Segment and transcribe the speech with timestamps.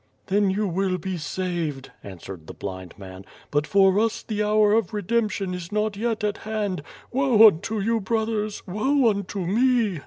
[0.25, 4.95] "Then you will be saved,'' answered the blind man, "but for us the hour of
[4.95, 6.81] redemption is not yet at hand.
[7.11, 9.99] Woe unto you, brothers, woe unto me!"